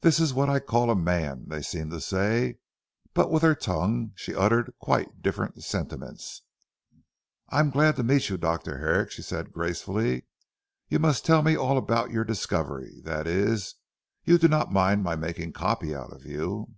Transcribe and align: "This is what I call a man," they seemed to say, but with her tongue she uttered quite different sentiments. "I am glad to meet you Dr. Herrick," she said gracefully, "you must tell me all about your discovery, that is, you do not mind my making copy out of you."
"This 0.00 0.18
is 0.18 0.34
what 0.34 0.50
I 0.50 0.58
call 0.58 0.90
a 0.90 0.96
man," 0.96 1.44
they 1.46 1.62
seemed 1.62 1.92
to 1.92 2.00
say, 2.00 2.58
but 3.14 3.30
with 3.30 3.44
her 3.44 3.54
tongue 3.54 4.10
she 4.16 4.34
uttered 4.34 4.74
quite 4.80 5.22
different 5.22 5.62
sentiments. 5.62 6.42
"I 7.50 7.60
am 7.60 7.70
glad 7.70 7.94
to 7.94 8.02
meet 8.02 8.28
you 8.28 8.38
Dr. 8.38 8.78
Herrick," 8.78 9.12
she 9.12 9.22
said 9.22 9.52
gracefully, 9.52 10.24
"you 10.88 10.98
must 10.98 11.24
tell 11.24 11.42
me 11.44 11.56
all 11.56 11.78
about 11.78 12.10
your 12.10 12.24
discovery, 12.24 13.00
that 13.04 13.28
is, 13.28 13.76
you 14.24 14.36
do 14.36 14.48
not 14.48 14.72
mind 14.72 15.04
my 15.04 15.14
making 15.14 15.52
copy 15.52 15.94
out 15.94 16.12
of 16.12 16.24
you." 16.24 16.74